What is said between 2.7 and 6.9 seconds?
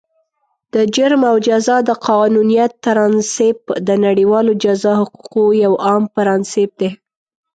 پرانسیپ، د نړیوالو جزا حقوقو یو عام پرانسیپ دی.